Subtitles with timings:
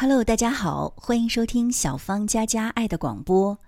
[0.00, 3.58] Hello，大家好，欢迎收听小芳家家爱的广播。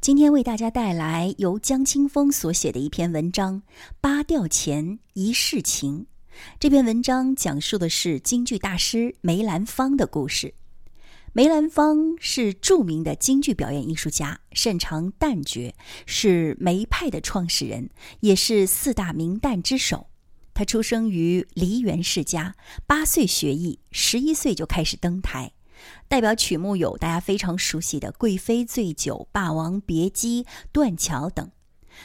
[0.00, 3.60] 今天为大家带来由江清风所写的一篇文章
[4.00, 6.06] 《八调前一世情》。
[6.60, 10.54] 这篇文章讲述的是京剧大师梅兰芳的故事。
[11.32, 15.74] 梅兰芳是著名的京剧表演艺术家，擅长旦角，
[16.06, 17.90] 是梅派的创始人，
[18.20, 20.06] 也是四大名旦之首。
[20.54, 22.54] 他出生于梨园世家，
[22.86, 25.50] 八岁学艺，十一岁就开始登台。
[26.08, 31.50] 代表曲目有大家非常熟悉的《贵妃醉酒》《霸王别姬》《断桥》等。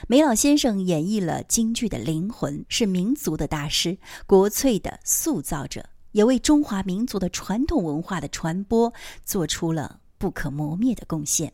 [0.07, 11.53] 梅老先生演绎了京剧的灵魂，是民族的大师，国粹的塑造者，也为中华民族的传统文化的传播做出了不可磨灭的贡献。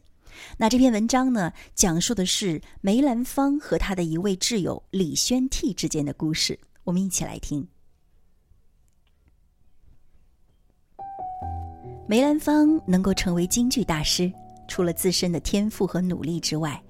[0.57, 6.59] 那这篇文章呢，讲述的是梅兰芳和他的一位挚友李宣替之间的故事。
[6.85, 7.67] 我们一起来听。
[12.05, 14.31] 梅兰芳能够成为京剧大师，
[14.67, 16.81] 除了自身的天赋和努力之外，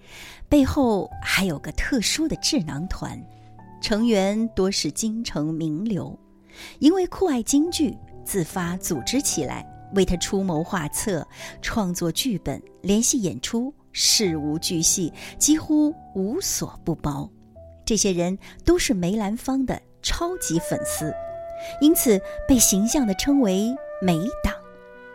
[0.50, 3.22] 背后还有个特殊的智囊团，
[3.80, 6.17] 成员多是京城名流，
[6.80, 11.25] 因为酷爱京剧，自发组织起来，为他出谋划策、
[11.61, 17.30] 创作剧本、联系演出，事无巨细，几乎无所不包。
[17.86, 21.14] 这些人都是梅兰芳的超级粉丝，
[21.81, 24.52] 因此被形象地称为“梅党”。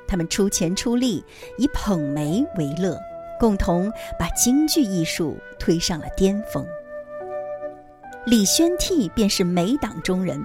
[0.09, 1.23] 他们出钱出力，
[1.59, 2.99] 以捧梅为乐，
[3.39, 6.67] 共同把京剧艺术推上了巅峰。
[8.25, 10.43] 李宣替便是梅党中人，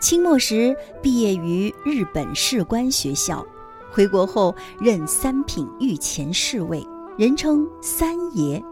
[0.00, 3.46] 清末时毕业于日本士官学校，
[3.90, 6.84] 回国后任三品御前侍卫，
[7.16, 8.62] 人称三爷。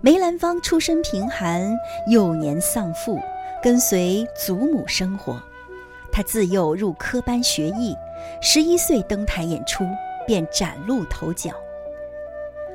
[0.00, 1.72] 梅兰芳出身贫寒，
[2.08, 3.18] 幼年丧父，
[3.62, 5.40] 跟随祖母生活。
[6.12, 7.94] 他自幼入科班学艺。
[8.40, 9.84] 十一岁登台演出，
[10.26, 11.50] 便崭露头角。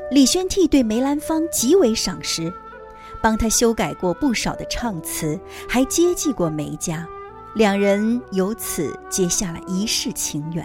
[0.09, 2.53] 李宣替对梅兰芳极为赏识，
[3.21, 5.37] 帮他修改过不少的唱词，
[5.67, 7.05] 还接济过梅家，
[7.55, 10.63] 两人由此结下了一世情缘。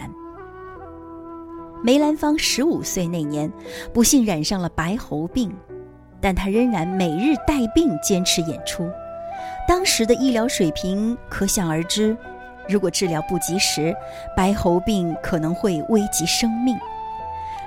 [1.83, 3.53] 梅兰芳十五岁那年，
[3.93, 5.53] 不幸染上了白喉病，
[6.21, 8.89] 但他仍然每日带病坚持演出。
[9.67, 12.17] 当时的医疗水平可想而知。
[12.69, 13.95] 如果治疗不及时，
[14.37, 16.79] 白喉病可能会危及生命。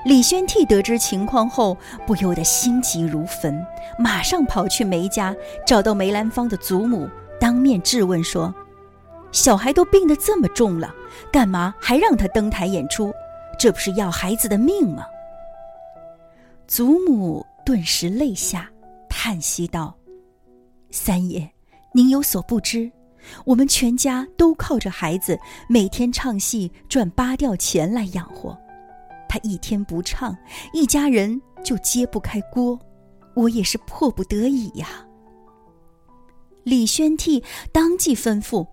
[0.06, 1.76] 李宣替得知情况后，
[2.06, 3.66] 不由得心急如焚，
[3.98, 5.36] 马上跑去梅家，
[5.66, 8.54] 找到梅兰芳的祖母，当面质问说
[9.34, 10.94] ：“小孩都病得这么重了，
[11.32, 13.12] 干嘛还让他登台演出？
[13.58, 15.06] 这不是要孩子的命吗？”
[16.68, 18.70] 祖母顿时泪下，
[19.10, 19.96] 叹息道
[20.92, 21.50] ：“三爷，
[21.94, 22.92] 您有所不知。”
[23.46, 25.38] 我们全家都靠着孩子
[25.68, 28.58] 每天唱戏赚八吊钱来养活，
[29.28, 30.36] 他一天不唱，
[30.74, 32.80] 一家人就揭不开锅，
[33.36, 34.88] 我也是迫不得已呀。
[36.64, 38.68] 李宣替当即吩咐：“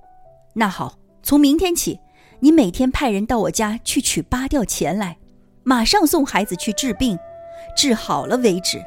[0.55, 2.01] 那好，从明天起，
[2.41, 5.19] 你每天派人到我家去取八吊钱来，
[5.63, 7.19] 马上送孩子去治病，
[7.77, 8.83] 治好了为止。”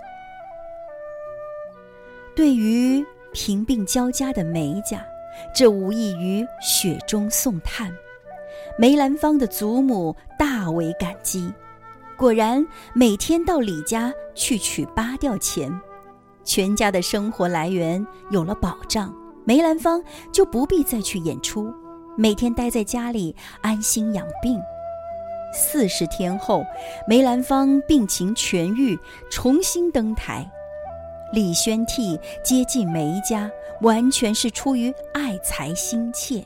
[2.35, 5.05] 对于贫病交加的梅家。
[5.53, 7.91] 这无异于雪中送炭，
[8.77, 11.51] 梅兰芳的祖母大为感激。
[12.17, 15.71] 果然，每天到李家去取八吊钱，
[16.43, 19.13] 全家的生活来源有了保障。
[19.43, 20.01] 梅兰芳
[20.31, 21.71] 就不必再去演出，
[22.17, 24.59] 每天待在家里安心养病。
[25.53, 26.65] 四十天后，
[27.07, 28.97] 梅兰芳病情痊愈，
[29.29, 30.49] 重新登台。
[31.31, 33.49] 李宣替接近梅家，
[33.81, 36.45] 完全是出于爱才心切。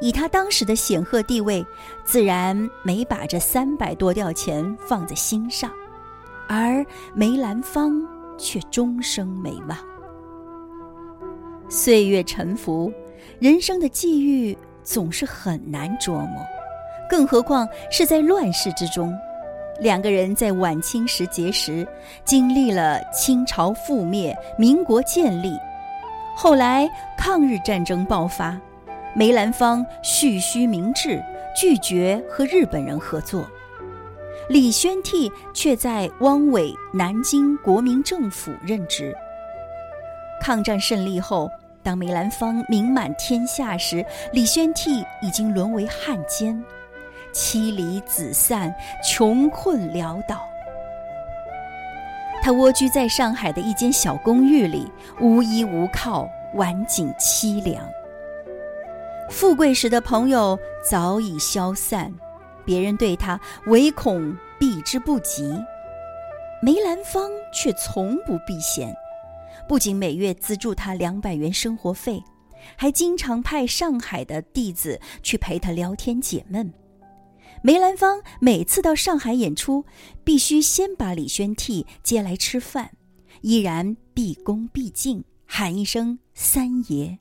[0.00, 1.64] 以他当时的显赫地位，
[2.04, 5.70] 自然没把这三百多吊钱放在心上。
[6.48, 6.84] 而
[7.14, 8.02] 梅兰芳
[8.36, 9.78] 却终生没忘。
[11.70, 12.92] 岁月沉浮，
[13.38, 16.44] 人生的际遇总是很难琢磨，
[17.08, 19.16] 更何况是在乱世之中。
[19.80, 21.86] 两个人在晚清时结识，
[22.24, 25.56] 经历了清朝覆灭、民国建立，
[26.36, 28.58] 后来抗日战争爆发，
[29.14, 31.22] 梅兰芳蓄须明志，
[31.56, 33.46] 拒绝和日本人合作，
[34.48, 39.14] 李宣替却在汪伪南京国民政府任职。
[40.42, 41.48] 抗战胜利后，
[41.82, 46.62] 当梅兰芳名满天下时，李宣替已经沦为汉奸。
[47.32, 50.40] 妻离子散，穷困潦倒。
[52.44, 54.86] 他蜗居在上海的一间小公寓里，
[55.18, 57.82] 无依无靠，晚景凄凉。
[59.30, 62.12] 富贵时的朋友早已消散，
[62.62, 65.58] 别人对他唯恐避之不及。
[66.60, 68.94] 梅兰芳却从不避嫌，
[69.66, 72.22] 不仅每月资助他两百元生活费，
[72.76, 76.70] 还经常派上海的弟子去陪他聊天解闷。
[77.66, 79.86] 梅兰芳每次到上海演出，
[80.22, 82.94] 必须先把李宣替接来吃饭，
[83.40, 87.18] 依然毕恭毕敬，喊一声“三爷”，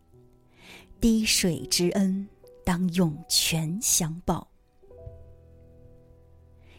[1.00, 2.28] 滴水之恩，
[2.66, 4.50] 当涌泉相报。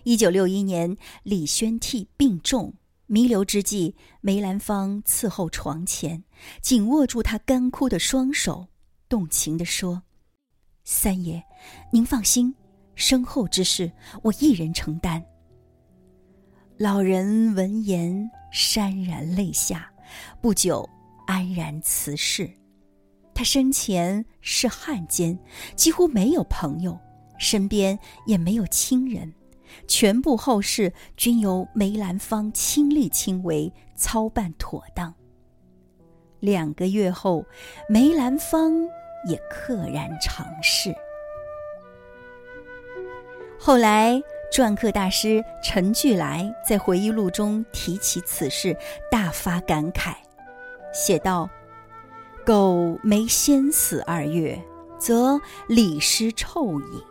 [0.03, 2.75] 一九六一年，李宣替病重，
[3.07, 6.23] 弥留之际，梅兰芳伺候床前，
[6.61, 8.69] 紧握住他干枯的双手，
[9.09, 10.03] 动情地说
[10.85, 11.43] ：“三爷，
[11.91, 12.55] 您放心，
[12.95, 13.91] 身后之事
[14.23, 15.25] 我一人承担。”
[16.77, 19.91] 老人闻言潸然泪下，
[20.41, 20.89] 不久
[21.27, 22.51] 安然辞世。
[23.33, 25.39] 他生前是汉奸，
[25.75, 26.99] 几乎没有朋友，
[27.39, 29.33] 身边也没有亲人。
[29.89, 35.13] 全部后事均由梅兰芳亲力亲为操办妥当。
[36.39, 37.45] 两个月后，
[37.89, 38.73] 梅兰芳
[39.29, 40.95] 也溘然长逝。
[43.67, 44.23] 后来，
[44.53, 48.77] 篆刻大师陈巨来在回忆录中提起此事，
[49.11, 50.13] 大发感慨，
[50.93, 51.49] 写道
[52.45, 54.63] ：“苟没先死二月，
[54.99, 57.03] 则李师臭矣。”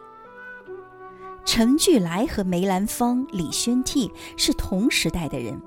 [1.43, 5.59] 陈巨来和梅兰芳、李宣替是同时代的人，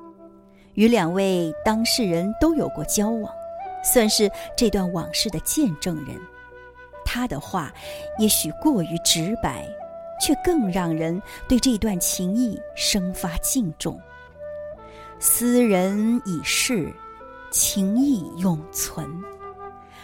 [0.74, 3.28] 与两位当事人都有过交往，
[3.82, 6.16] 算是这段往事的见证人。
[7.04, 7.72] 他的话
[8.20, 9.68] 也许过于直白，
[10.20, 14.00] 却更让人对这段情谊生发敬重。
[15.18, 16.92] 斯人已逝，
[17.50, 19.08] 情谊永存。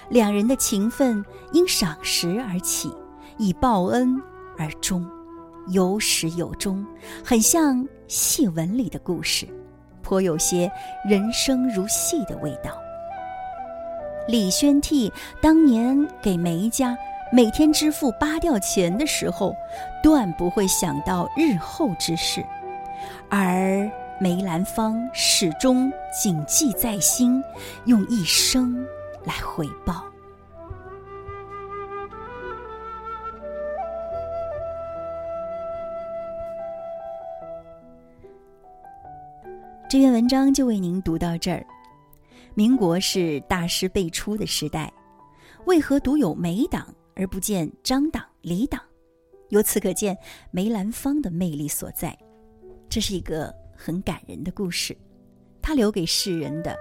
[0.08, 2.90] 两人的情分因赏识而起，
[3.38, 4.20] 以报恩
[4.58, 5.06] 而终。
[5.68, 6.84] 有始有终，
[7.24, 9.46] 很像戏文里的故事，
[10.02, 10.70] 颇有些
[11.08, 12.72] 人生如戏的味道。
[14.26, 16.96] 李宣替当年给梅家
[17.34, 19.56] 每天支付八吊钱的时候，
[20.02, 22.44] 断不会想到日后之事，
[23.30, 23.90] 而
[24.20, 27.42] 梅兰芳始终谨记在心，
[27.86, 28.86] 用一生
[29.24, 30.04] 来回报。
[39.88, 41.64] 这篇文章就为您读到这儿。
[42.52, 44.92] 民国是大师辈出的时代，
[45.64, 48.80] 为何独有梅党而不见张党、李党？
[49.50, 50.16] 由此可见
[50.50, 52.16] 梅兰芳的魅力所在。
[52.88, 54.96] 这是一个很感人的故事，
[55.60, 56.76] 他留给世人的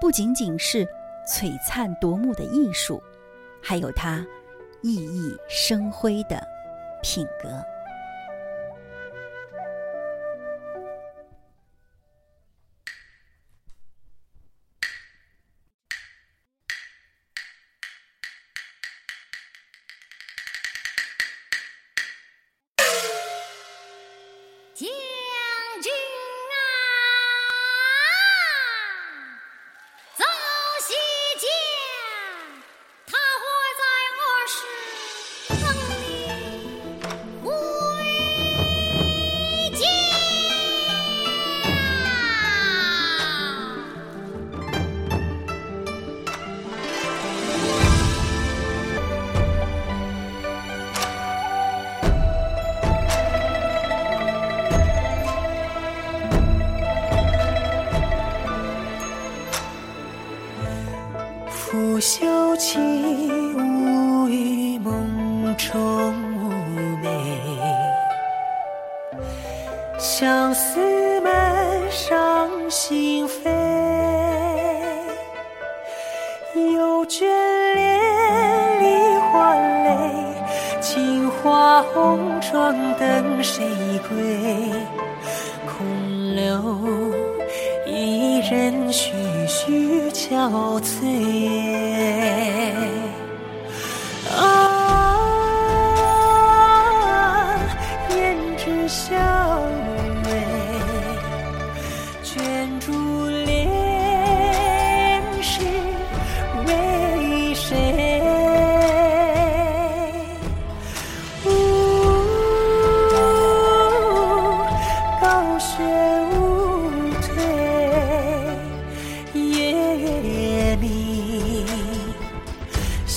[0.00, 0.86] 不仅仅是
[1.26, 3.02] 璀璨夺目的艺术，
[3.62, 4.26] 还有他
[4.82, 6.42] 熠熠生辉的
[7.02, 7.73] 品格。
[62.66, 66.14] 起舞于梦中
[66.72, 67.10] 妩媚，
[69.98, 71.30] 相思满
[71.90, 73.50] 上心扉。
[76.54, 77.26] 又眷
[77.74, 78.00] 恋
[78.80, 79.54] 梨花
[79.84, 79.90] 泪，
[80.80, 83.62] 青花红妆等谁
[84.08, 84.16] 归？
[85.66, 87.03] 空留
[88.54, 89.12] 人徐
[89.48, 91.04] 徐憔悴。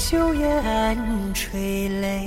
[0.09, 2.17] 秋雁垂泪。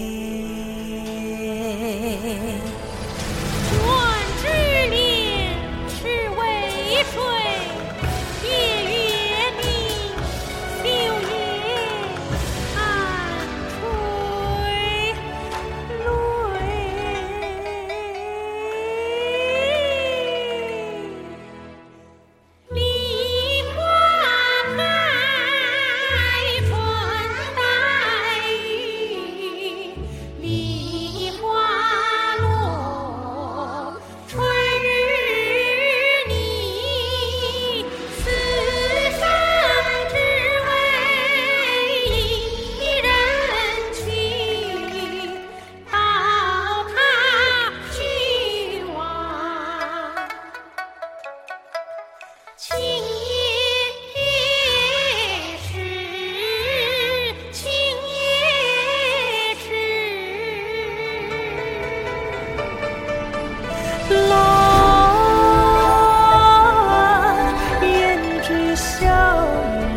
[69.41, 69.47] 笑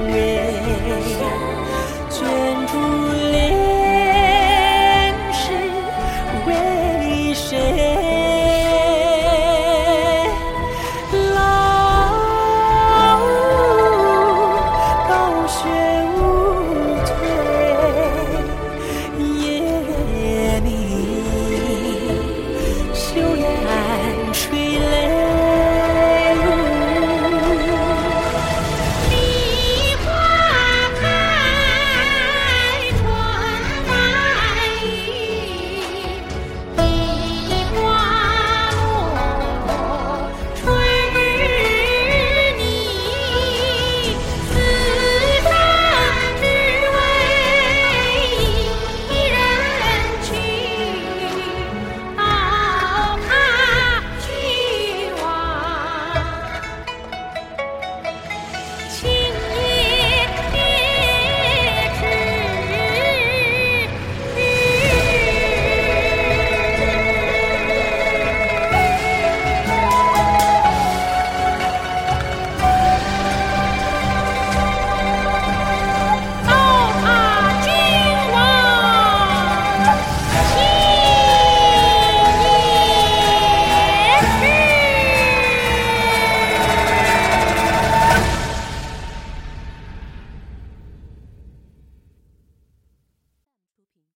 [0.08, 0.33] 月，